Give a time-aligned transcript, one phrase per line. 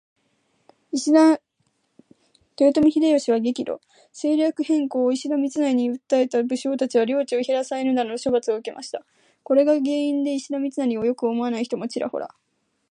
[0.95, 1.37] 豊
[2.57, 3.79] 臣秀吉は激怒。
[4.11, 9.05] 戦略変更を石田三成に訴えた武将達は領地を減らされるなどの処罰を受けました。
[9.43, 12.33] これが原因で石田三成を良く思わない人たちもちらほら。